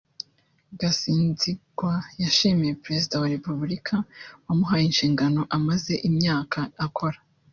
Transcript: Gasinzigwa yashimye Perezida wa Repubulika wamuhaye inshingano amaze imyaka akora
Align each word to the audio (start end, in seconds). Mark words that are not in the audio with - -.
Gasinzigwa 0.79 1.93
yashimye 2.21 2.71
Perezida 2.83 3.13
wa 3.21 3.31
Repubulika 3.35 3.95
wamuhaye 4.45 4.83
inshingano 4.89 5.41
amaze 5.57 5.93
imyaka 6.09 6.59
akora 6.87 7.17